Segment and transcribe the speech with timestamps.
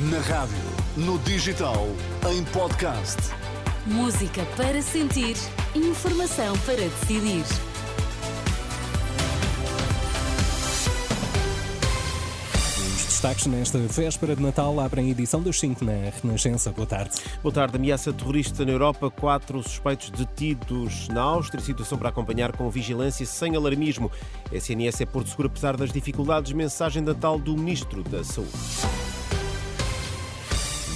[0.00, 0.54] Na rádio,
[0.96, 1.88] no digital,
[2.30, 3.16] em podcast.
[3.84, 5.34] Música para sentir,
[5.74, 7.42] informação para decidir.
[12.94, 16.70] Os destaques nesta véspera de Natal abrem a edição dos 5 na Renascença.
[16.70, 17.16] Boa tarde.
[17.42, 17.74] Boa tarde.
[17.74, 19.10] Ameaça terrorista na Europa.
[19.10, 21.60] Quatro suspeitos detidos na Áustria.
[21.60, 24.12] Situação para acompanhar com vigilância sem alarmismo.
[24.52, 26.52] SNS é Porto Seguro apesar das dificuldades.
[26.52, 28.52] Mensagem de Natal do Ministro da Saúde.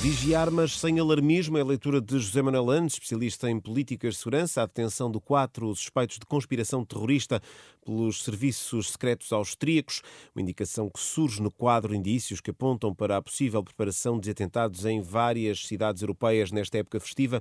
[0.03, 4.19] Vigiar, mas sem alarmismo, é a leitura de José Manuel Andes, especialista em políticas de
[4.19, 7.41] segurança, a detenção de quatro suspeitos de conspiração terrorista
[7.85, 10.03] pelos serviços secretos austríacos,
[10.35, 14.85] uma indicação que surge no quadro indícios que apontam para a possível preparação de atentados
[14.85, 17.41] em várias cidades europeias nesta época festiva.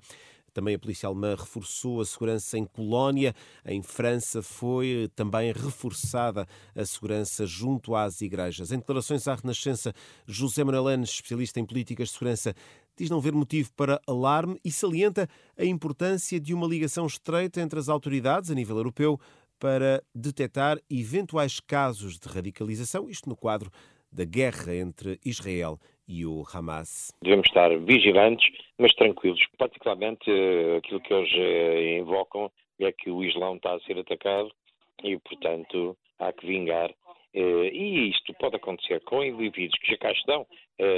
[0.54, 3.34] Também a polícia alemã reforçou a segurança em Colónia.
[3.66, 8.72] Em França foi também reforçada a segurança junto às igrejas.
[8.72, 9.94] Em declarações à Renascença,
[10.26, 12.54] José Manuel Anes, especialista em políticas de segurança,
[12.98, 15.28] diz não ver motivo para alarme e salienta
[15.58, 19.20] a importância de uma ligação estreita entre as autoridades a nível europeu
[19.58, 23.72] para detectar eventuais casos de radicalização, isto no quadro
[24.12, 27.12] da guerra entre Israel e o Hamas.
[27.22, 28.46] Devemos estar vigilantes,
[28.78, 29.40] mas tranquilos.
[29.58, 34.52] Particularmente eh, aquilo que eles eh, invocam é que o Islão está a ser atacado
[35.04, 36.92] e, portanto, há que vingar.
[37.34, 40.46] Eh, e isto pode acontecer com indivíduos que já cá estão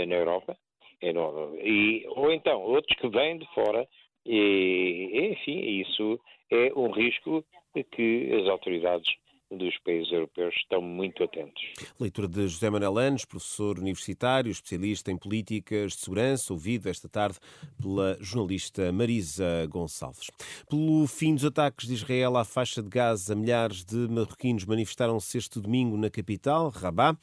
[0.08, 0.58] na Europa,
[1.02, 3.86] e, ou então outros que vêm de fora,
[4.26, 6.18] e, enfim, isso
[6.50, 7.44] é um risco
[7.92, 9.14] que as autoridades
[9.58, 11.62] dos países europeus estão muito atentos.
[12.00, 17.38] Leitura de José Manuel Anos, professor universitário, especialista em políticas de segurança, ouvido esta tarde
[17.82, 20.30] pela jornalista Marisa Gonçalves.
[20.70, 25.60] Pelo fim dos ataques de Israel à faixa de Gaza, milhares de marroquinos manifestaram-se este
[25.60, 27.18] domingo na capital, Rabat.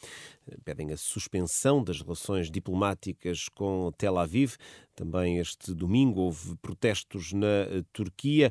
[0.65, 4.57] Pedem a suspensão das relações diplomáticas com Tel Aviv.
[4.97, 8.51] Também este domingo houve protestos na Turquia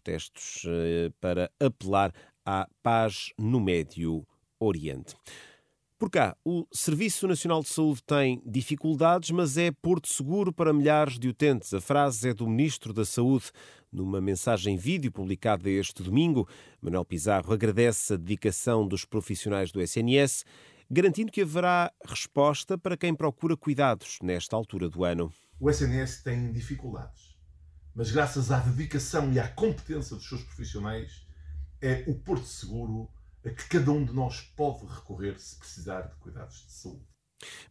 [0.00, 2.12] protestos eh, para apelar
[2.50, 4.26] à paz no Médio
[4.58, 5.14] Oriente.
[5.96, 11.16] Por cá, o Serviço Nacional de Saúde tem dificuldades, mas é porto seguro para milhares
[11.16, 11.72] de utentes.
[11.72, 13.52] A frase é do Ministro da Saúde.
[13.92, 16.48] Numa mensagem vídeo publicada este domingo,
[16.80, 20.44] Manuel Pizarro agradece a dedicação dos profissionais do SNS,
[20.90, 25.32] garantindo que haverá resposta para quem procura cuidados nesta altura do ano.
[25.60, 27.36] O SNS tem dificuldades,
[27.94, 31.29] mas graças à dedicação e à competência dos seus profissionais,
[31.80, 33.10] é o porto seguro
[33.44, 37.08] a que cada um de nós pode recorrer se precisar de cuidados de saúde.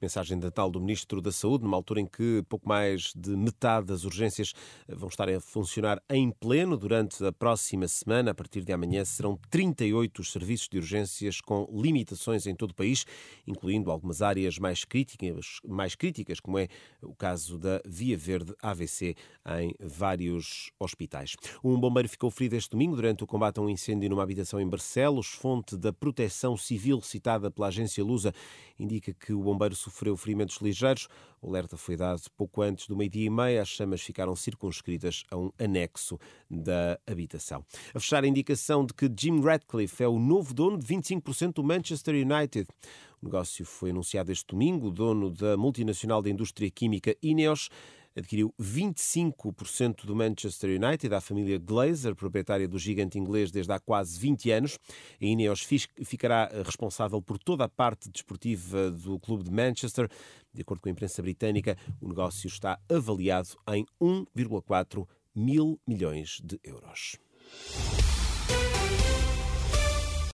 [0.01, 3.87] Mensagem de Natal do Ministro da Saúde, numa altura em que pouco mais de metade
[3.87, 4.53] das urgências
[4.87, 8.31] vão estar a funcionar em pleno durante a próxima semana.
[8.31, 12.75] A partir de amanhã serão 38 os serviços de urgências com limitações em todo o
[12.75, 13.05] país,
[13.45, 16.67] incluindo algumas áreas mais críticas, mais críticas como é
[17.01, 19.15] o caso da Via Verde AVC
[19.59, 21.35] em vários hospitais.
[21.63, 24.67] Um bombeiro ficou ferido este domingo durante o combate a um incêndio numa habitação em
[24.67, 25.27] Barcelos.
[25.27, 28.33] Fonte da Proteção Civil citada pela agência Lusa
[28.79, 31.09] indica que o bombeiro bombeiro sofreu ferimentos ligeiros.
[31.41, 33.61] O alerta foi dado pouco antes do meio-dia e meia.
[33.61, 36.17] As chamas ficaram circunscritas a um anexo
[36.49, 37.65] da habitação.
[37.93, 41.63] A fechar a indicação de que Jim Ratcliffe é o novo dono de 25% do
[41.63, 42.67] Manchester United.
[43.21, 44.87] O negócio foi anunciado este domingo.
[44.87, 47.69] O dono da multinacional da indústria química Ineos
[48.15, 54.19] adquiriu 25% do Manchester United, a família Glazer, proprietária do gigante inglês desde há quase
[54.19, 54.79] 20 anos.
[55.21, 55.61] A Ineos
[56.03, 60.09] ficará responsável por toda a parte desportiva do clube de Manchester.
[60.53, 66.59] De acordo com a imprensa britânica, o negócio está avaliado em 1,4 mil milhões de
[66.63, 67.17] euros.